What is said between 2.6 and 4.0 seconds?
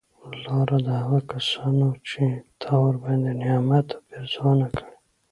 تا ورباندي نعمت